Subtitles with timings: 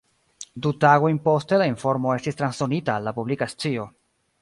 [0.65, 3.91] Du tagojn poste la informo estis transdonita al la publika scio.